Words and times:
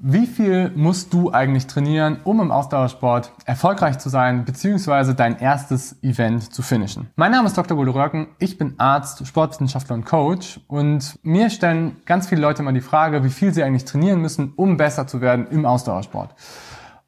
Wie 0.00 0.26
viel 0.26 0.70
musst 0.76 1.12
du 1.12 1.32
eigentlich 1.32 1.66
trainieren, 1.66 2.18
um 2.22 2.40
im 2.40 2.52
Ausdauersport 2.52 3.32
erfolgreich 3.46 3.98
zu 3.98 4.08
sein, 4.08 4.44
beziehungsweise 4.44 5.16
dein 5.16 5.40
erstes 5.40 6.00
Event 6.04 6.54
zu 6.54 6.62
finishen? 6.62 7.08
Mein 7.16 7.32
Name 7.32 7.48
ist 7.48 7.58
Dr. 7.58 7.76
Bodo 7.76 7.90
Röcken, 7.90 8.28
ich 8.38 8.58
bin 8.58 8.74
Arzt, 8.78 9.26
Sportwissenschaftler 9.26 9.96
und 9.96 10.04
Coach 10.04 10.60
und 10.68 11.18
mir 11.24 11.50
stellen 11.50 11.96
ganz 12.04 12.28
viele 12.28 12.40
Leute 12.40 12.62
immer 12.62 12.72
die 12.72 12.80
Frage, 12.80 13.24
wie 13.24 13.28
viel 13.28 13.52
sie 13.52 13.64
eigentlich 13.64 13.86
trainieren 13.86 14.20
müssen, 14.20 14.52
um 14.54 14.76
besser 14.76 15.08
zu 15.08 15.20
werden 15.20 15.48
im 15.48 15.66
Ausdauersport. 15.66 16.32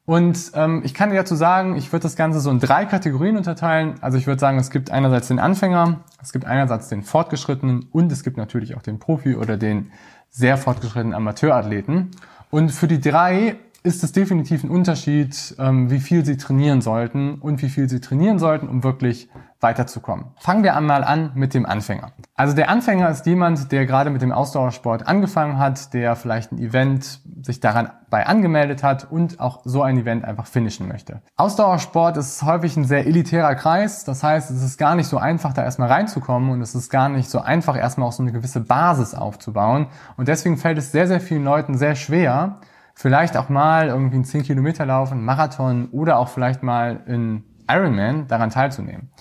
Und 0.03 0.51
ähm, 0.55 0.81
ich 0.83 0.93
kann 0.93 1.11
dir 1.11 1.15
dazu 1.15 1.35
sagen, 1.35 1.77
ich 1.77 1.93
würde 1.93 2.03
das 2.03 2.17
Ganze 2.17 2.41
so 2.41 2.51
in 2.51 2.59
drei 2.59 2.83
Kategorien 2.83 3.37
unterteilen. 3.37 3.95
Also 4.01 4.17
ich 4.17 4.27
würde 4.27 4.41
sagen, 4.41 4.59
es 4.59 4.69
gibt 4.69 4.91
einerseits 4.91 5.29
den 5.29 5.39
Anfänger, 5.39 6.01
es 6.21 6.33
gibt 6.33 6.43
einerseits 6.43 6.89
den 6.89 7.03
Fortgeschrittenen 7.03 7.87
und 7.93 8.11
es 8.11 8.21
gibt 8.21 8.35
natürlich 8.35 8.75
auch 8.75 8.81
den 8.81 8.99
Profi 8.99 9.37
oder 9.37 9.55
den 9.55 9.93
sehr 10.29 10.57
fortgeschrittenen 10.57 11.13
Amateurathleten. 11.13 12.11
Und 12.51 12.71
für 12.71 12.87
die 12.87 12.99
drei 12.99 13.55
ist 13.83 14.03
es 14.03 14.11
definitiv 14.11 14.63
ein 14.63 14.69
Unterschied, 14.69 15.55
ähm, 15.57 15.89
wie 15.89 15.99
viel 15.99 16.23
sie 16.23 16.37
trainieren 16.37 16.81
sollten 16.81 17.35
und 17.35 17.61
wie 17.61 17.69
viel 17.69 17.89
sie 17.89 17.99
trainieren 17.99 18.37
sollten, 18.37 18.67
um 18.67 18.83
wirklich 18.83 19.29
weiterzukommen. 19.59 20.25
Fangen 20.37 20.63
wir 20.63 20.75
einmal 20.75 21.03
an 21.03 21.31
mit 21.33 21.53
dem 21.53 21.65
Anfänger. 21.65 22.11
Also 22.41 22.55
der 22.55 22.71
Anfänger 22.71 23.07
ist 23.07 23.27
jemand, 23.27 23.71
der 23.71 23.85
gerade 23.85 24.09
mit 24.09 24.23
dem 24.23 24.31
Ausdauersport 24.31 25.07
angefangen 25.07 25.59
hat, 25.59 25.93
der 25.93 26.15
vielleicht 26.15 26.51
ein 26.51 26.57
Event 26.57 27.21
sich 27.43 27.59
daran 27.59 27.91
bei 28.09 28.25
angemeldet 28.25 28.81
hat 28.81 29.11
und 29.11 29.39
auch 29.39 29.61
so 29.63 29.83
ein 29.83 29.95
Event 29.95 30.25
einfach 30.25 30.47
finishen 30.47 30.87
möchte. 30.87 31.21
Ausdauersport 31.35 32.17
ist 32.17 32.41
häufig 32.41 32.75
ein 32.77 32.85
sehr 32.85 33.05
elitärer 33.05 33.53
Kreis. 33.53 34.05
Das 34.05 34.23
heißt, 34.23 34.49
es 34.49 34.63
ist 34.63 34.79
gar 34.79 34.95
nicht 34.95 35.05
so 35.05 35.19
einfach, 35.19 35.53
da 35.53 35.63
erstmal 35.63 35.89
reinzukommen 35.89 36.49
und 36.49 36.61
es 36.61 36.73
ist 36.73 36.89
gar 36.89 37.09
nicht 37.09 37.29
so 37.29 37.41
einfach, 37.41 37.77
erstmal 37.77 38.07
auch 38.07 38.11
so 38.11 38.23
eine 38.23 38.31
gewisse 38.31 38.61
Basis 38.61 39.13
aufzubauen. 39.13 39.89
Und 40.17 40.27
deswegen 40.27 40.57
fällt 40.57 40.79
es 40.79 40.91
sehr, 40.91 41.05
sehr 41.05 41.21
vielen 41.21 41.43
Leuten 41.43 41.77
sehr 41.77 41.93
schwer, 41.93 42.57
vielleicht 42.95 43.37
auch 43.37 43.49
mal 43.49 43.89
irgendwie 43.89 44.15
einen 44.15 44.25
10 44.25 44.41
Kilometer 44.41 44.87
laufen, 44.87 45.23
Marathon 45.23 45.89
oder 45.91 46.17
auch 46.17 46.29
vielleicht 46.29 46.63
mal 46.63 47.01
in 47.05 47.43
Ironman 47.69 48.25
daran 48.27 48.49
teilzunehmen. 48.49 49.11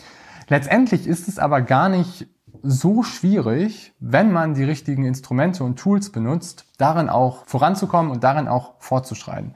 Letztendlich 0.49 1.07
ist 1.07 1.29
es 1.29 1.39
aber 1.39 1.61
gar 1.61 1.91
nicht 1.91 2.27
so 2.63 3.03
schwierig, 3.03 3.93
wenn 4.01 4.33
man 4.33 4.55
die 4.55 4.65
richtigen 4.65 5.05
Instrumente 5.05 5.65
und 5.65 5.79
Tools 5.79 6.11
benutzt, 6.11 6.67
darin 6.79 7.09
auch 7.09 7.45
voranzukommen 7.47 8.11
und 8.11 8.25
darin 8.25 8.49
auch 8.49 8.75
fortzuschreiten. 8.79 9.55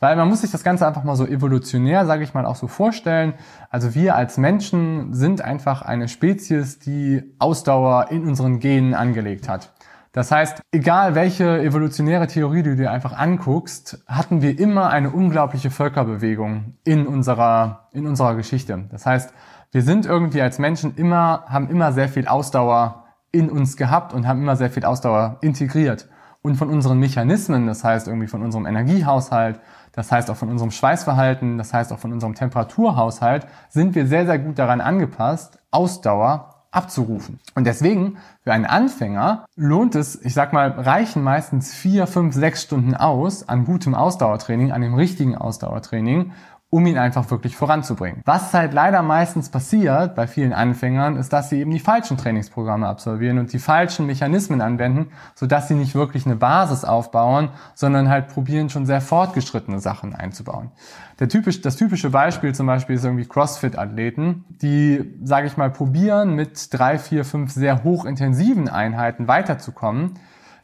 Weil 0.00 0.16
man 0.16 0.28
muss 0.28 0.42
sich 0.42 0.50
das 0.50 0.64
Ganze 0.64 0.86
einfach 0.86 1.04
mal 1.04 1.16
so 1.16 1.26
evolutionär, 1.26 2.04
sage 2.04 2.24
ich 2.24 2.34
mal, 2.34 2.44
auch 2.44 2.56
so 2.56 2.66
vorstellen. 2.66 3.34
Also 3.70 3.94
wir 3.94 4.16
als 4.16 4.36
Menschen 4.36 5.14
sind 5.14 5.40
einfach 5.40 5.82
eine 5.82 6.08
Spezies, 6.08 6.78
die 6.78 7.22
Ausdauer 7.38 8.10
in 8.10 8.26
unseren 8.26 8.60
Genen 8.60 8.94
angelegt 8.94 9.48
hat. 9.48 9.72
Das 10.14 10.30
heißt, 10.30 10.62
egal 10.70 11.16
welche 11.16 11.60
evolutionäre 11.60 12.28
Theorie 12.28 12.62
du 12.62 12.76
dir 12.76 12.92
einfach 12.92 13.14
anguckst, 13.14 14.04
hatten 14.06 14.42
wir 14.42 14.58
immer 14.60 14.90
eine 14.90 15.10
unglaubliche 15.10 15.70
Völkerbewegung 15.70 16.74
in 16.84 17.08
unserer, 17.08 17.88
in 17.92 18.06
unserer 18.06 18.36
Geschichte. 18.36 18.84
Das 18.92 19.06
heißt, 19.06 19.32
wir 19.74 19.82
sind 19.82 20.06
irgendwie 20.06 20.40
als 20.40 20.60
Menschen 20.60 20.94
immer, 20.94 21.46
haben 21.48 21.68
immer 21.68 21.92
sehr 21.92 22.08
viel 22.08 22.28
Ausdauer 22.28 23.06
in 23.32 23.50
uns 23.50 23.76
gehabt 23.76 24.12
und 24.14 24.24
haben 24.24 24.40
immer 24.40 24.54
sehr 24.54 24.70
viel 24.70 24.84
Ausdauer 24.84 25.38
integriert. 25.40 26.08
Und 26.42 26.54
von 26.54 26.70
unseren 26.70 27.00
Mechanismen, 27.00 27.66
das 27.66 27.82
heißt 27.82 28.06
irgendwie 28.06 28.28
von 28.28 28.42
unserem 28.42 28.66
Energiehaushalt, 28.66 29.58
das 29.90 30.12
heißt 30.12 30.30
auch 30.30 30.36
von 30.36 30.48
unserem 30.48 30.70
Schweißverhalten, 30.70 31.58
das 31.58 31.74
heißt 31.74 31.92
auch 31.92 31.98
von 31.98 32.12
unserem 32.12 32.36
Temperaturhaushalt, 32.36 33.48
sind 33.68 33.96
wir 33.96 34.06
sehr, 34.06 34.26
sehr 34.26 34.38
gut 34.38 34.60
daran 34.60 34.80
angepasst, 34.80 35.58
Ausdauer 35.72 36.66
abzurufen. 36.70 37.40
Und 37.56 37.66
deswegen, 37.66 38.18
für 38.44 38.52
einen 38.52 38.66
Anfänger 38.66 39.44
lohnt 39.56 39.96
es, 39.96 40.24
ich 40.24 40.34
sag 40.34 40.52
mal, 40.52 40.68
reichen 40.70 41.24
meistens 41.24 41.74
vier, 41.74 42.06
fünf, 42.06 42.36
sechs 42.36 42.62
Stunden 42.62 42.94
aus 42.94 43.48
an 43.48 43.64
gutem 43.64 43.96
Ausdauertraining, 43.96 44.70
an 44.70 44.82
dem 44.82 44.94
richtigen 44.94 45.36
Ausdauertraining, 45.36 46.30
um 46.74 46.86
ihn 46.86 46.98
einfach 46.98 47.30
wirklich 47.30 47.56
voranzubringen. 47.56 48.20
Was 48.24 48.52
halt 48.52 48.74
leider 48.74 49.00
meistens 49.02 49.48
passiert 49.48 50.16
bei 50.16 50.26
vielen 50.26 50.52
Anfängern, 50.52 51.14
ist, 51.14 51.32
dass 51.32 51.48
sie 51.48 51.60
eben 51.60 51.70
die 51.70 51.78
falschen 51.78 52.16
Trainingsprogramme 52.16 52.88
absolvieren 52.88 53.38
und 53.38 53.52
die 53.52 53.60
falschen 53.60 54.06
Mechanismen 54.06 54.60
anwenden, 54.60 55.12
sodass 55.36 55.68
sie 55.68 55.76
nicht 55.76 55.94
wirklich 55.94 56.26
eine 56.26 56.34
Basis 56.34 56.84
aufbauen, 56.84 57.50
sondern 57.76 58.08
halt 58.08 58.26
probieren, 58.26 58.70
schon 58.70 58.86
sehr 58.86 59.00
fortgeschrittene 59.00 59.78
Sachen 59.78 60.16
einzubauen. 60.16 60.72
Der 61.20 61.28
typisch, 61.28 61.60
das 61.60 61.76
typische 61.76 62.10
Beispiel 62.10 62.56
zum 62.56 62.66
Beispiel 62.66 62.96
ist 62.96 63.04
irgendwie 63.04 63.26
CrossFit-Athleten, 63.26 64.44
die, 64.60 65.14
sage 65.22 65.46
ich 65.46 65.56
mal, 65.56 65.70
probieren 65.70 66.34
mit 66.34 66.74
drei, 66.76 66.98
vier, 66.98 67.24
fünf 67.24 67.52
sehr 67.52 67.84
hochintensiven 67.84 68.68
Einheiten 68.68 69.28
weiterzukommen. 69.28 70.14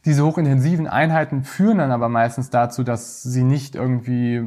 Diese 0.05 0.25
hochintensiven 0.25 0.89
Einheiten 0.89 1.45
führen 1.45 1.79
dann 1.79 1.93
aber 1.93 2.09
meistens 2.09 2.51
dazu, 2.51 2.83
dass 2.83 3.23
sie 3.23 3.45
nicht 3.45 3.77
irgendwie 3.77 4.43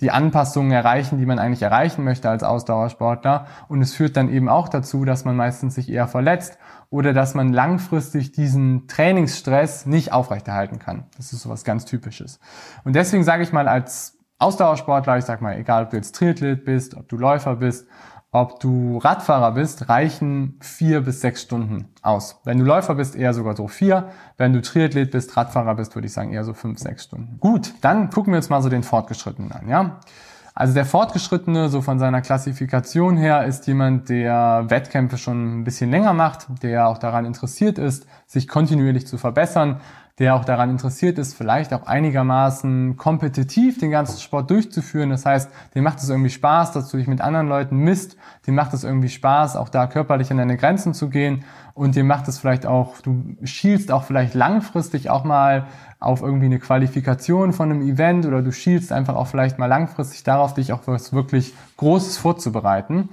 die 0.00 0.10
Anpassungen 0.10 0.72
erreichen, 0.72 1.18
die 1.18 1.26
man 1.26 1.38
eigentlich 1.38 1.62
erreichen 1.62 2.04
möchte 2.04 2.30
als 2.30 2.42
Ausdauersportler. 2.42 3.46
Und 3.68 3.82
es 3.82 3.94
führt 3.94 4.16
dann 4.16 4.30
eben 4.30 4.48
auch 4.48 4.68
dazu, 4.68 5.04
dass 5.04 5.24
man 5.24 5.36
meistens 5.36 5.74
sich 5.74 5.90
eher 5.90 6.08
verletzt 6.08 6.58
oder 6.88 7.12
dass 7.12 7.34
man 7.34 7.52
langfristig 7.52 8.32
diesen 8.32 8.88
Trainingsstress 8.88 9.86
nicht 9.86 10.12
aufrechterhalten 10.12 10.78
kann. 10.78 11.04
Das 11.16 11.32
ist 11.32 11.42
so 11.42 11.50
was 11.50 11.64
ganz 11.64 11.84
Typisches. 11.84 12.40
Und 12.84 12.96
deswegen 12.96 13.24
sage 13.24 13.42
ich 13.42 13.52
mal 13.52 13.68
als 13.68 14.18
Ausdauersportler, 14.38 15.18
ich 15.18 15.24
sag 15.24 15.42
mal, 15.42 15.56
egal 15.58 15.84
ob 15.84 15.90
du 15.90 15.96
jetzt 15.96 16.14
Triathlet 16.14 16.64
bist, 16.64 16.96
ob 16.96 17.08
du 17.08 17.16
Läufer 17.18 17.56
bist 17.56 17.86
ob 18.32 18.60
du 18.60 18.98
Radfahrer 18.98 19.52
bist, 19.52 19.88
reichen 19.88 20.56
vier 20.60 21.00
bis 21.00 21.20
sechs 21.20 21.42
Stunden 21.42 21.88
aus. 22.02 22.40
Wenn 22.44 22.58
du 22.58 22.64
Läufer 22.64 22.94
bist, 22.94 23.16
eher 23.16 23.34
sogar 23.34 23.56
so 23.56 23.66
vier. 23.66 24.10
Wenn 24.36 24.52
du 24.52 24.62
Triathlet 24.62 25.10
bist, 25.10 25.36
Radfahrer 25.36 25.74
bist, 25.74 25.94
würde 25.96 26.06
ich 26.06 26.12
sagen 26.12 26.32
eher 26.32 26.44
so 26.44 26.54
fünf, 26.54 26.78
sechs 26.78 27.04
Stunden. 27.04 27.38
Gut, 27.40 27.74
dann 27.80 28.10
gucken 28.10 28.32
wir 28.32 28.38
uns 28.38 28.48
mal 28.48 28.62
so 28.62 28.68
den 28.68 28.84
Fortgeschrittenen 28.84 29.50
an, 29.50 29.68
ja. 29.68 30.00
Also 30.54 30.74
der 30.74 30.84
Fortgeschrittene, 30.84 31.68
so 31.68 31.80
von 31.80 31.98
seiner 31.98 32.20
Klassifikation 32.20 33.16
her, 33.16 33.46
ist 33.46 33.66
jemand, 33.66 34.08
der 34.08 34.64
Wettkämpfe 34.68 35.16
schon 35.16 35.60
ein 35.60 35.64
bisschen 35.64 35.90
länger 35.90 36.12
macht, 36.12 36.46
der 36.62 36.86
auch 36.88 36.98
daran 36.98 37.24
interessiert 37.24 37.78
ist, 37.78 38.06
sich 38.26 38.46
kontinuierlich 38.46 39.06
zu 39.06 39.16
verbessern, 39.16 39.80
der 40.20 40.34
auch 40.34 40.44
daran 40.44 40.68
interessiert 40.68 41.18
ist, 41.18 41.32
vielleicht 41.32 41.72
auch 41.72 41.86
einigermaßen 41.86 42.98
kompetitiv 42.98 43.78
den 43.78 43.90
ganzen 43.90 44.20
Sport 44.20 44.50
durchzuführen. 44.50 45.08
Das 45.08 45.24
heißt, 45.24 45.50
dem 45.74 45.82
macht 45.82 45.98
es 45.98 46.10
irgendwie 46.10 46.28
Spaß, 46.28 46.72
dass 46.72 46.90
du 46.90 46.98
dich 46.98 47.06
mit 47.06 47.22
anderen 47.22 47.48
Leuten 47.48 47.78
misst. 47.78 48.18
Dem 48.46 48.54
macht 48.54 48.74
es 48.74 48.84
irgendwie 48.84 49.08
Spaß, 49.08 49.56
auch 49.56 49.70
da 49.70 49.86
körperlich 49.86 50.30
an 50.30 50.36
deine 50.36 50.58
Grenzen 50.58 50.92
zu 50.92 51.08
gehen. 51.08 51.44
Und 51.72 51.96
dem 51.96 52.06
macht 52.06 52.28
es 52.28 52.38
vielleicht 52.38 52.66
auch, 52.66 53.00
du 53.00 53.34
schielst 53.44 53.90
auch 53.90 54.04
vielleicht 54.04 54.34
langfristig 54.34 55.08
auch 55.08 55.24
mal 55.24 55.66
auf 56.00 56.20
irgendwie 56.20 56.46
eine 56.46 56.58
Qualifikation 56.58 57.54
von 57.54 57.70
einem 57.70 57.80
Event 57.80 58.26
oder 58.26 58.42
du 58.42 58.52
schielst 58.52 58.92
einfach 58.92 59.16
auch 59.16 59.26
vielleicht 59.26 59.58
mal 59.58 59.66
langfristig 59.66 60.22
darauf, 60.22 60.52
dich 60.52 60.74
auch 60.74 60.82
was 60.84 61.14
wirklich 61.14 61.54
Großes 61.78 62.18
vorzubereiten. 62.18 63.08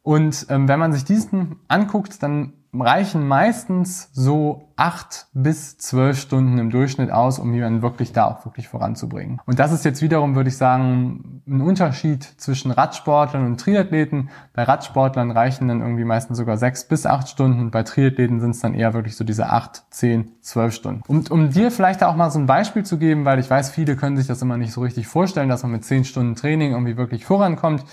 Und 0.00 0.46
ähm, 0.48 0.66
wenn 0.66 0.78
man 0.78 0.94
sich 0.94 1.04
diesen 1.04 1.56
anguckt, 1.68 2.22
dann 2.22 2.54
reichen 2.72 3.26
meistens 3.26 4.10
so 4.12 4.68
acht 4.76 5.26
bis 5.32 5.78
zwölf 5.78 6.20
Stunden 6.20 6.58
im 6.58 6.70
Durchschnitt 6.70 7.10
aus, 7.10 7.38
um 7.38 7.52
jemanden 7.52 7.82
wirklich 7.82 8.12
da 8.12 8.26
auch 8.26 8.44
wirklich 8.44 8.68
voranzubringen. 8.68 9.40
Und 9.46 9.58
das 9.58 9.72
ist 9.72 9.84
jetzt 9.84 10.02
wiederum, 10.02 10.36
würde 10.36 10.50
ich 10.50 10.56
sagen, 10.56 11.42
ein 11.48 11.60
Unterschied 11.60 12.22
zwischen 12.22 12.70
Radsportlern 12.70 13.44
und 13.44 13.60
Triathleten. 13.60 14.28
Bei 14.52 14.62
Radsportlern 14.62 15.30
reichen 15.30 15.68
dann 15.68 15.80
irgendwie 15.80 16.04
meistens 16.04 16.38
sogar 16.38 16.58
sechs 16.58 16.86
bis 16.86 17.06
acht 17.06 17.28
Stunden. 17.28 17.70
Bei 17.70 17.82
Triathleten 17.82 18.40
sind 18.40 18.50
es 18.50 18.60
dann 18.60 18.74
eher 18.74 18.94
wirklich 18.94 19.16
so 19.16 19.24
diese 19.24 19.50
acht, 19.50 19.84
zehn, 19.90 20.32
zwölf 20.42 20.74
Stunden. 20.74 21.02
Und 21.08 21.30
um 21.30 21.50
dir 21.50 21.70
vielleicht 21.70 22.04
auch 22.04 22.14
mal 22.14 22.30
so 22.30 22.38
ein 22.38 22.46
Beispiel 22.46 22.84
zu 22.84 22.98
geben, 22.98 23.24
weil 23.24 23.38
ich 23.38 23.50
weiß, 23.50 23.70
viele 23.70 23.96
können 23.96 24.16
sich 24.16 24.26
das 24.26 24.42
immer 24.42 24.58
nicht 24.58 24.72
so 24.72 24.82
richtig 24.82 25.06
vorstellen, 25.06 25.48
dass 25.48 25.62
man 25.62 25.72
mit 25.72 25.84
zehn 25.84 26.04
Stunden 26.04 26.34
Training 26.34 26.72
irgendwie 26.72 26.96
wirklich 26.96 27.24
vorankommt. 27.24 27.84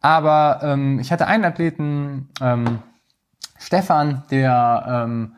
Aber 0.00 0.60
ähm, 0.62 0.98
ich 0.98 1.12
hatte 1.12 1.26
einen 1.26 1.44
Athleten, 1.44 2.28
ähm, 2.42 2.80
Stefan, 3.64 4.24
der 4.30 5.06
ähm, 5.06 5.36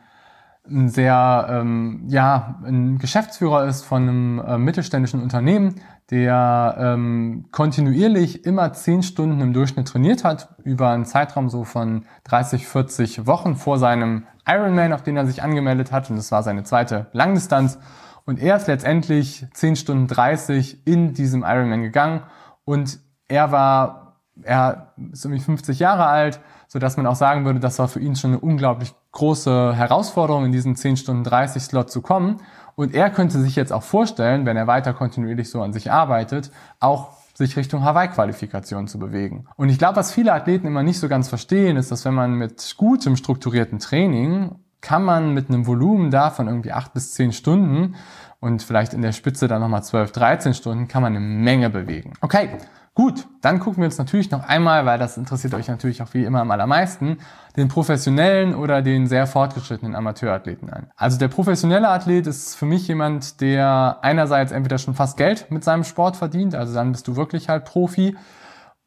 ein 0.69 0.89
sehr, 0.89 1.47
ähm, 1.49 2.03
ja, 2.09 2.59
ein 2.65 2.97
Geschäftsführer 2.97 3.65
ist 3.65 3.85
von 3.85 4.01
einem 4.01 4.39
äh, 4.45 4.57
mittelständischen 4.57 5.21
Unternehmen, 5.21 5.75
der 6.11 6.75
ähm, 6.77 7.45
kontinuierlich 7.51 8.43
immer 8.45 8.73
zehn 8.73 9.01
Stunden 9.01 9.39
im 9.39 9.53
Durchschnitt 9.53 9.87
trainiert 9.87 10.25
hat, 10.25 10.49
über 10.65 10.89
einen 10.89 11.05
Zeitraum 11.05 11.49
so 11.49 11.63
von 11.63 12.03
30, 12.25 12.67
40 12.67 13.27
Wochen 13.27 13.55
vor 13.55 13.79
seinem 13.79 14.23
Ironman, 14.45 14.91
auf 14.91 15.03
den 15.03 15.15
er 15.15 15.25
sich 15.25 15.41
angemeldet 15.41 15.93
hat. 15.93 16.09
Und 16.09 16.17
das 16.17 16.29
war 16.29 16.43
seine 16.43 16.63
zweite 16.63 17.07
Langdistanz. 17.13 17.79
Und 18.25 18.41
er 18.41 18.57
ist 18.57 18.67
letztendlich 18.67 19.45
10 19.53 19.77
Stunden 19.77 20.07
30 20.07 20.85
in 20.85 21.13
diesem 21.13 21.43
Ironman 21.43 21.81
gegangen. 21.81 22.23
Und 22.65 22.99
er 23.29 23.53
war 23.53 24.06
er 24.43 24.93
ist 25.11 25.25
irgendwie 25.25 25.41
50 25.41 25.79
Jahre 25.79 26.05
alt, 26.05 26.39
so 26.67 26.79
dass 26.79 26.97
man 26.97 27.07
auch 27.07 27.15
sagen 27.15 27.45
würde, 27.45 27.59
das 27.59 27.79
war 27.79 27.87
für 27.87 27.99
ihn 27.99 28.15
schon 28.15 28.31
eine 28.31 28.39
unglaublich 28.39 28.93
große 29.11 29.75
Herausforderung, 29.75 30.45
in 30.45 30.51
diesen 30.51 30.75
10 30.75 30.97
Stunden 30.97 31.23
30 31.23 31.63
Slot 31.63 31.91
zu 31.91 32.01
kommen. 32.01 32.41
Und 32.75 32.93
er 32.93 33.09
könnte 33.09 33.39
sich 33.39 33.55
jetzt 33.55 33.73
auch 33.73 33.83
vorstellen, 33.83 34.45
wenn 34.45 34.57
er 34.57 34.67
weiter 34.67 34.93
kontinuierlich 34.93 35.49
so 35.49 35.61
an 35.61 35.73
sich 35.73 35.91
arbeitet, 35.91 36.51
auch 36.79 37.17
sich 37.33 37.55
Richtung 37.55 37.83
Hawaii-Qualifikation 37.83 38.87
zu 38.87 38.99
bewegen. 38.99 39.47
Und 39.55 39.69
ich 39.69 39.77
glaube, 39.77 39.95
was 39.95 40.11
viele 40.11 40.33
Athleten 40.33 40.67
immer 40.67 40.83
nicht 40.83 40.99
so 40.99 41.07
ganz 41.07 41.29
verstehen, 41.29 41.77
ist, 41.77 41.91
dass 41.91 42.03
wenn 42.05 42.13
man 42.13 42.33
mit 42.33 42.75
gutem 42.77 43.15
strukturierten 43.15 43.79
Training 43.79 44.55
kann 44.81 45.03
man 45.03 45.33
mit 45.33 45.49
einem 45.49 45.67
Volumen 45.67 46.11
davon 46.11 46.47
irgendwie 46.47 46.71
acht 46.71 46.93
bis 46.93 47.13
zehn 47.13 47.33
Stunden 47.33 47.95
und 48.39 48.61
vielleicht 48.63 48.93
in 48.93 49.01
der 49.01 49.11
Spitze 49.11 49.47
dann 49.47 49.61
nochmal 49.61 49.83
12, 49.83 50.11
13 50.11 50.53
Stunden, 50.53 50.87
kann 50.87 51.01
man 51.01 51.15
eine 51.15 51.25
Menge 51.25 51.69
bewegen. 51.69 52.13
Okay, 52.21 52.49
Gut, 52.97 53.27
dann 53.41 53.59
gucken 53.59 53.83
wir 53.83 53.85
uns 53.85 53.99
natürlich 53.99 54.31
noch 54.31 54.43
einmal, 54.43 54.87
weil 54.87 54.97
das 54.97 55.17
interessiert 55.17 55.53
euch 55.53 55.67
natürlich 55.67 56.01
auch 56.01 56.15
wie 56.15 56.23
immer 56.23 56.41
am 56.41 56.49
allermeisten, 56.49 57.19
den 57.55 57.67
professionellen 57.67 58.55
oder 58.55 58.81
den 58.81 59.05
sehr 59.05 59.27
fortgeschrittenen 59.27 59.93
Amateurathleten 59.93 60.71
an. 60.71 60.87
Also 60.95 61.19
der 61.19 61.27
professionelle 61.27 61.89
Athlet 61.89 62.25
ist 62.25 62.55
für 62.55 62.65
mich 62.65 62.87
jemand, 62.87 63.39
der 63.39 63.99
einerseits 64.01 64.51
entweder 64.51 64.79
schon 64.79 64.95
fast 64.95 65.15
Geld 65.15 65.51
mit 65.51 65.63
seinem 65.63 65.83
Sport 65.83 66.17
verdient, 66.17 66.55
also 66.55 66.73
dann 66.73 66.91
bist 66.91 67.07
du 67.07 67.15
wirklich 67.15 67.49
halt 67.49 67.65
Profi, 67.65 68.17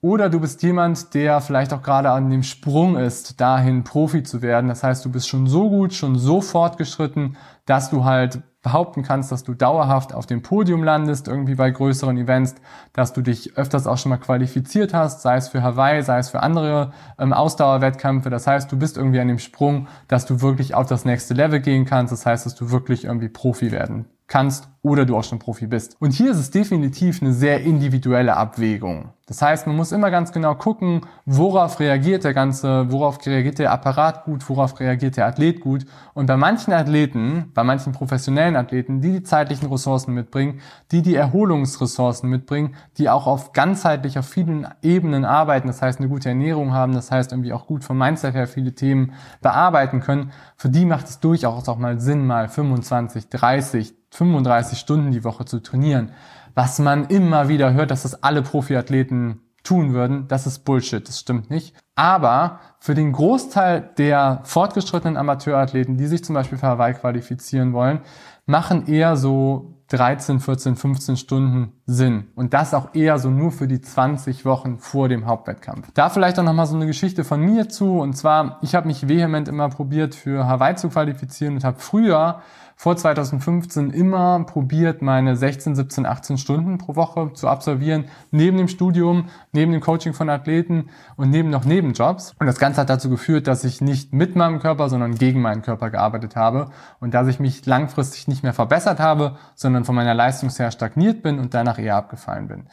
oder 0.01 0.29
du 0.29 0.41
bist 0.41 0.61
jemand, 0.65 1.15
der 1.15 1.41
vielleicht 1.41 1.73
auch 1.73 1.83
gerade 1.83 2.11
an 2.11 2.31
dem 2.31 2.43
Sprung 2.43 2.97
ist, 2.97 3.41
dahin 3.41 3.85
Profi 3.85 4.25
zu 4.25 4.43
werden. 4.43 4.67
Das 4.67 4.83
heißt, 4.83 5.05
du 5.05 5.13
bist 5.13 5.29
schon 5.29 5.47
so 5.47 5.71
gut, 5.71 5.93
schon 5.93 6.19
so 6.19 6.41
fortgeschritten, 6.41 7.37
dass 7.65 7.91
du 7.91 8.05
halt 8.05 8.41
behaupten 8.63 9.03
kannst, 9.03 9.33
dass 9.33 9.43
du 9.43 9.55
dauerhaft 9.55 10.15
auf 10.15 10.27
dem 10.27 10.43
Podium 10.43 10.83
landest, 10.83 11.29
irgendwie 11.29 11.55
bei 11.55 11.71
größeren 11.71 12.17
Events, 12.19 12.57
dass 12.93 13.13
du 13.13 13.23
dich 13.23 13.57
öfters 13.57 13.87
auch 13.87 13.97
schon 13.97 14.11
mal 14.11 14.19
qualifiziert 14.19 14.93
hast, 14.93 15.23
sei 15.23 15.37
es 15.37 15.49
für 15.49 15.63
Hawaii, 15.63 16.03
sei 16.03 16.19
es 16.19 16.31
für 16.31 16.43
andere 16.43 16.93
ähm, 17.19 17.33
Ausdauerwettkämpfe. 17.33 18.29
Das 18.29 18.47
heißt, 18.47 18.71
du 18.71 18.79
bist 18.79 18.97
irgendwie 18.97 19.21
an 19.21 19.29
dem 19.29 19.39
Sprung, 19.39 19.89
dass 20.09 20.27
du 20.27 20.43
wirklich 20.43 20.75
auf 20.75 20.87
das 20.87 21.05
nächste 21.05 21.35
Level 21.35 21.61
gehen 21.61 21.87
kannst. 21.87 22.13
Das 22.13 22.27
heißt, 22.27 22.45
dass 22.45 22.55
du 22.55 22.71
wirklich 22.71 23.05
irgendwie 23.05 23.29
Profi 23.29 23.73
werden 23.73 24.07
kannst 24.31 24.69
oder 24.83 25.05
du 25.05 25.17
auch 25.17 25.25
schon 25.25 25.39
Profi 25.39 25.67
bist. 25.67 25.97
Und 26.01 26.13
hier 26.13 26.31
ist 26.31 26.39
es 26.39 26.51
definitiv 26.51 27.21
eine 27.21 27.35
sehr 27.35 27.61
individuelle 27.63 28.37
Abwägung. 28.37 29.11
Das 29.27 29.43
heißt, 29.43 29.67
man 29.67 29.77
muss 29.77 29.93
immer 29.93 30.11
ganz 30.11 30.33
genau 30.33 30.55
gucken, 30.55 31.03
worauf 31.27 31.79
reagiert 31.79 32.25
der 32.25 32.33
ganze, 32.33 32.91
worauf 32.91 33.25
reagiert 33.27 33.59
der 33.59 33.73
Apparat 33.73 34.25
gut, 34.25 34.49
worauf 34.49 34.81
reagiert 34.81 35.17
der 35.19 35.27
Athlet 35.27 35.61
gut. 35.61 35.85
Und 36.15 36.27
bei 36.27 36.37
manchen 36.37 36.73
Athleten, 36.73 37.51
bei 37.55 37.63
manchen 37.63 37.93
professionellen 37.93 38.57
Athleten, 38.57 39.01
die 39.01 39.13
die 39.13 39.23
zeitlichen 39.23 39.69
Ressourcen 39.69 40.15
mitbringen, 40.15 40.61
die 40.91 41.03
die 41.03 41.15
Erholungsressourcen 41.15 42.31
mitbringen, 42.31 42.75
die 42.97 43.11
auch 43.11 43.27
auf 43.27 43.53
ganzheitlich 43.53 44.19
auf 44.19 44.27
vielen 44.27 44.67
Ebenen 44.83 45.25
arbeiten, 45.25 45.69
das 45.69 45.83
heißt 45.83 46.01
eine 46.01 46.09
gute 46.09 46.31
Ernährung 46.31 46.73
haben, 46.73 46.95
das 46.95 47.11
heißt 47.11 47.33
irgendwie 47.33 47.53
auch 47.53 47.67
gut 47.67 47.85
vom 47.85 47.99
Mindset 47.99 48.35
her 48.35 48.47
viele 48.47 48.75
Themen 48.75 49.13
bearbeiten 49.43 50.01
können, 50.01 50.33
für 50.57 50.71
die 50.71 50.87
macht 50.87 51.07
es 51.07 51.21
durchaus 51.21 51.69
auch 51.69 51.79
mal 51.79 52.01
Sinn, 52.01 52.27
mal 52.27 52.49
25, 52.49 53.29
30, 53.29 54.00
35 54.13 54.79
Stunden 54.79 55.11
die 55.13 55.25
Woche 55.25 55.45
zu 55.45 55.61
trainieren. 55.61 56.13
Was 56.55 56.79
man 56.79 57.07
immer 57.07 57.49
wieder 57.49 57.73
hört, 57.73 57.91
dass 57.91 58.03
das 58.03 58.23
alle 58.23 58.43
Profiathleten 58.43 59.41
tun 59.63 59.93
würden, 59.93 60.27
das 60.29 60.47
ist 60.47 60.61
Bullshit, 60.61 61.07
das 61.07 61.21
stimmt 61.21 61.51
nicht. 61.51 61.75
Aber 61.95 62.61
für 62.79 62.95
den 62.95 63.13
Großteil 63.13 63.91
der 63.99 64.41
fortgeschrittenen 64.45 65.17
Amateurathleten, 65.17 65.97
die 65.97 66.07
sich 66.07 66.25
zum 66.25 66.35
Beispiel 66.35 66.59
für 66.59 66.67
Hawaii 66.67 66.95
qualifizieren 66.95 67.73
wollen, 67.73 68.01
machen 68.47 68.87
eher 68.87 69.17
so 69.17 69.77
13, 69.89 70.39
14, 70.41 70.77
15 70.77 71.17
Stunden 71.17 71.73
Sinn. 71.85 72.29
Und 72.37 72.55
das 72.55 72.75
auch 72.75 72.95
eher 72.95 73.19
so 73.19 73.29
nur 73.29 73.51
für 73.51 73.67
die 73.67 73.81
20 73.81 74.45
Wochen 74.45 74.79
vor 74.79 75.09
dem 75.09 75.27
Hauptwettkampf. 75.27 75.91
Da 75.95 76.09
vielleicht 76.09 76.39
auch 76.39 76.45
nochmal 76.45 76.67
so 76.67 76.77
eine 76.77 76.87
Geschichte 76.87 77.25
von 77.25 77.41
mir 77.41 77.69
zu. 77.69 77.99
Und 77.99 78.17
zwar, 78.17 78.59
ich 78.63 78.75
habe 78.75 78.87
mich 78.87 79.09
vehement 79.09 79.49
immer 79.49 79.69
probiert, 79.69 80.15
für 80.15 80.47
Hawaii 80.47 80.77
zu 80.77 80.89
qualifizieren 80.89 81.55
und 81.55 81.65
habe 81.65 81.81
früher 81.81 82.41
vor 82.81 82.97
2015 82.97 83.91
immer 83.91 84.43
probiert, 84.45 85.03
meine 85.03 85.37
16, 85.37 85.77
17, 85.77 86.07
18 86.07 86.39
Stunden 86.39 86.79
pro 86.79 86.97
Woche 86.97 87.31
zu 87.35 87.47
absolvieren, 87.47 88.07
neben 88.31 88.57
dem 88.57 88.69
Studium, 88.69 89.27
neben 89.53 89.73
dem 89.73 89.83
Coaching 89.83 90.15
von 90.15 90.31
Athleten 90.31 90.89
und 91.17 91.29
neben 91.29 91.51
noch 91.51 91.67
Nebenjobs. 91.67 92.35
Und 92.39 92.47
das 92.47 92.59
Ganze 92.59 92.81
hat 92.81 92.89
dazu 92.89 93.11
geführt, 93.11 93.49
dass 93.49 93.65
ich 93.65 93.83
nicht 93.83 94.15
mit 94.15 94.35
meinem 94.35 94.61
Körper, 94.61 94.89
sondern 94.89 95.15
gegen 95.17 95.43
meinen 95.43 95.61
Körper 95.61 95.91
gearbeitet 95.91 96.37
habe 96.37 96.71
und 97.01 97.13
dass 97.13 97.29
ich 97.29 97.39
mich 97.39 97.67
langfristig 97.67 98.29
nicht 98.29 98.45
mehr 98.45 98.55
verbessert 98.55 98.99
habe, 98.99 99.37
sondern 99.55 99.85
von 99.85 99.95
meiner 99.95 100.15
Leistung 100.15 100.49
her 100.49 100.71
stagniert 100.71 101.23
bin 101.23 101.39
und 101.39 101.53
danach 101.53 101.79
eher 101.79 101.97
abgefallen 101.97 102.49
bin. 102.49 102.67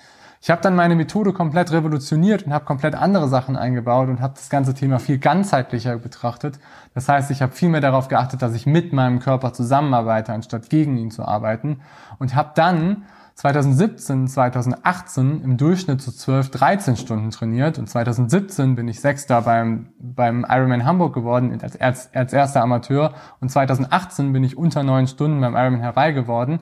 Ich 0.48 0.52
habe 0.52 0.62
dann 0.62 0.78
meine 0.78 0.96
Methode 0.96 1.34
komplett 1.34 1.74
revolutioniert 1.74 2.44
und 2.44 2.54
habe 2.54 2.64
komplett 2.64 2.96
andere 2.96 3.28
Sachen 3.28 3.58
eingebaut 3.58 4.08
und 4.08 4.22
habe 4.22 4.36
das 4.36 4.50
ganze 4.50 4.74
Thema 4.74 4.98
viel 4.98 5.18
ganzheitlicher 5.18 5.98
betrachtet. 5.98 6.58
Das 6.94 7.10
heißt, 7.10 7.32
ich 7.32 7.42
habe 7.42 7.52
viel 7.52 7.68
mehr 7.68 7.82
darauf 7.82 8.08
geachtet, 8.08 8.42
dass 8.42 8.54
ich 8.54 8.66
mit 8.66 8.94
meinem 8.94 9.20
Körper 9.20 9.52
zusammenarbeite, 9.52 10.32
anstatt 10.32 10.70
gegen 10.70 10.96
ihn 10.96 11.12
zu 11.12 11.26
arbeiten. 11.26 11.82
Und 12.18 12.34
habe 12.34 12.52
dann 12.56 13.04
2017, 13.36 14.30
2018 14.30 15.42
im 15.44 15.58
Durchschnitt 15.58 16.02
zu 16.02 16.14
12, 16.14 16.52
13 16.52 16.96
Stunden 16.96 17.32
trainiert 17.32 17.78
und 17.78 17.90
2017 17.90 18.76
bin 18.76 18.88
ich 18.88 19.02
Sechster 19.02 19.42
beim, 19.42 19.90
beim 20.00 20.46
Ironman 20.48 20.86
Hamburg 20.86 21.14
geworden 21.14 21.60
als, 21.62 21.80
als, 21.82 22.10
als 22.16 22.32
erster 22.32 22.62
Amateur 22.62 23.14
und 23.42 23.50
2018 23.50 24.32
bin 24.32 24.46
ich 24.46 24.58
unter 24.58 24.84
neun 24.84 25.08
Stunden 25.08 25.42
beim 25.42 25.58
Ironman 25.58 25.82
herbei 25.82 26.14
geworden 26.14 26.62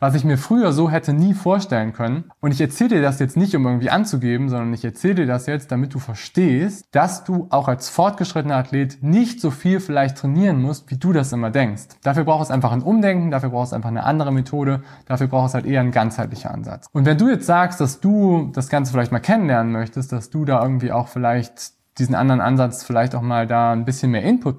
was 0.00 0.14
ich 0.14 0.24
mir 0.24 0.38
früher 0.38 0.72
so 0.72 0.90
hätte 0.90 1.12
nie 1.12 1.34
vorstellen 1.34 1.92
können. 1.92 2.30
Und 2.40 2.52
ich 2.52 2.60
erzähle 2.60 2.96
dir 2.96 3.02
das 3.02 3.18
jetzt 3.18 3.36
nicht, 3.36 3.54
um 3.56 3.66
irgendwie 3.66 3.90
anzugeben, 3.90 4.48
sondern 4.48 4.72
ich 4.74 4.84
erzähle 4.84 5.14
dir 5.14 5.26
das 5.26 5.46
jetzt, 5.46 5.72
damit 5.72 5.94
du 5.94 5.98
verstehst, 5.98 6.86
dass 6.92 7.24
du 7.24 7.46
auch 7.50 7.68
als 7.68 7.88
fortgeschrittener 7.88 8.56
Athlet 8.56 9.02
nicht 9.02 9.40
so 9.40 9.50
viel 9.50 9.80
vielleicht 9.80 10.18
trainieren 10.18 10.60
musst, 10.60 10.90
wie 10.90 10.96
du 10.96 11.12
das 11.12 11.32
immer 11.32 11.50
denkst. 11.50 11.84
Dafür 12.02 12.24
braucht 12.24 12.44
es 12.44 12.50
einfach 12.50 12.72
ein 12.72 12.82
Umdenken, 12.82 13.30
dafür 13.30 13.50
braucht 13.50 13.68
es 13.68 13.72
einfach 13.72 13.88
eine 13.90 14.04
andere 14.04 14.32
Methode, 14.32 14.82
dafür 15.06 15.26
braucht 15.26 15.48
es 15.48 15.54
halt 15.54 15.66
eher 15.66 15.80
ein 15.80 15.92
ganzheitlicher 15.92 16.52
Ansatz. 16.52 16.86
Und 16.92 17.06
wenn 17.06 17.18
du 17.18 17.28
jetzt 17.28 17.46
sagst, 17.46 17.80
dass 17.80 18.00
du 18.00 18.50
das 18.52 18.68
Ganze 18.68 18.92
vielleicht 18.92 19.12
mal 19.12 19.20
kennenlernen 19.20 19.72
möchtest, 19.72 20.12
dass 20.12 20.30
du 20.30 20.44
da 20.44 20.62
irgendwie 20.62 20.92
auch 20.92 21.08
vielleicht 21.08 21.72
diesen 21.98 22.14
anderen 22.14 22.40
Ansatz 22.40 22.82
vielleicht 22.82 23.14
auch 23.14 23.22
mal 23.22 23.46
da 23.46 23.72
ein 23.72 23.84
bisschen 23.84 24.10
mehr 24.10 24.22
Input 24.22 24.58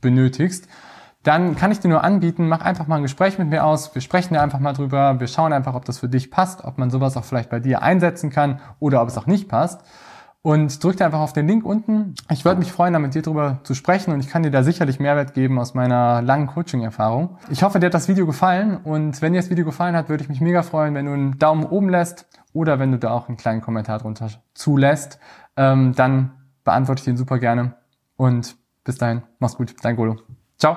benötigst, 0.00 0.68
dann 1.24 1.56
kann 1.56 1.72
ich 1.72 1.80
dir 1.80 1.88
nur 1.88 2.04
anbieten, 2.04 2.48
mach 2.48 2.60
einfach 2.60 2.86
mal 2.86 2.96
ein 2.96 3.02
Gespräch 3.02 3.38
mit 3.38 3.48
mir 3.48 3.64
aus. 3.64 3.94
Wir 3.94 4.02
sprechen 4.02 4.34
da 4.34 4.42
einfach 4.42 4.60
mal 4.60 4.74
drüber. 4.74 5.18
Wir 5.18 5.26
schauen 5.26 5.54
einfach, 5.54 5.74
ob 5.74 5.86
das 5.86 5.98
für 5.98 6.08
dich 6.08 6.30
passt, 6.30 6.64
ob 6.64 6.76
man 6.76 6.90
sowas 6.90 7.16
auch 7.16 7.24
vielleicht 7.24 7.48
bei 7.48 7.60
dir 7.60 7.82
einsetzen 7.82 8.28
kann 8.28 8.60
oder 8.78 9.00
ob 9.00 9.08
es 9.08 9.16
auch 9.16 9.26
nicht 9.26 9.48
passt. 9.48 9.80
Und 10.42 10.84
drück 10.84 10.98
dir 10.98 11.06
einfach 11.06 11.20
auf 11.20 11.32
den 11.32 11.48
Link 11.48 11.64
unten. 11.64 12.14
Ich 12.30 12.44
würde 12.44 12.58
mich 12.58 12.70
freuen, 12.70 12.92
da 12.92 12.98
mit 12.98 13.14
dir 13.14 13.22
drüber 13.22 13.60
zu 13.62 13.72
sprechen 13.72 14.12
und 14.12 14.20
ich 14.20 14.28
kann 14.28 14.42
dir 14.42 14.50
da 14.50 14.62
sicherlich 14.62 15.00
Mehrwert 15.00 15.32
geben 15.32 15.58
aus 15.58 15.72
meiner 15.72 16.20
langen 16.20 16.46
Coaching-Erfahrung. 16.48 17.38
Ich 17.48 17.62
hoffe, 17.62 17.80
dir 17.80 17.86
hat 17.86 17.94
das 17.94 18.08
Video 18.08 18.26
gefallen 18.26 18.76
und 18.76 19.22
wenn 19.22 19.32
dir 19.32 19.40
das 19.40 19.48
Video 19.48 19.64
gefallen 19.64 19.96
hat, 19.96 20.10
würde 20.10 20.22
ich 20.22 20.28
mich 20.28 20.42
mega 20.42 20.62
freuen, 20.62 20.94
wenn 20.94 21.06
du 21.06 21.12
einen 21.12 21.38
Daumen 21.38 21.64
oben 21.64 21.88
lässt 21.88 22.26
oder 22.52 22.78
wenn 22.78 22.92
du 22.92 22.98
da 22.98 23.12
auch 23.12 23.28
einen 23.28 23.38
kleinen 23.38 23.62
Kommentar 23.62 23.98
drunter 23.98 24.28
zulässt. 24.52 25.18
Ähm, 25.56 25.94
dann 25.94 26.32
beantworte 26.64 27.00
ich 27.00 27.04
den 27.06 27.16
super 27.16 27.38
gerne 27.38 27.76
und 28.16 28.56
bis 28.84 28.98
dahin, 28.98 29.22
mach's 29.38 29.56
gut, 29.56 29.74
dein 29.80 29.96
Golo. 29.96 30.18
Ciao. 30.58 30.76